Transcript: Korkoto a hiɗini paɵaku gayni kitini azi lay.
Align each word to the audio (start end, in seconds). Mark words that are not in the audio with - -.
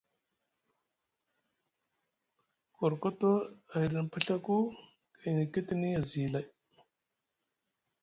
Korkoto 2.75 3.31
a 3.73 3.75
hiɗini 3.81 4.09
paɵaku 4.11 4.55
gayni 5.19 5.43
kitini 5.53 5.89
azi 5.99 6.21
lay. 6.33 6.45